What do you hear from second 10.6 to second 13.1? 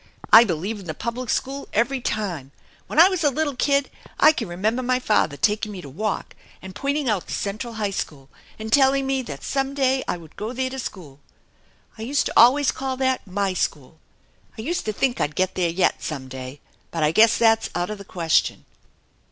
to school. I used to always call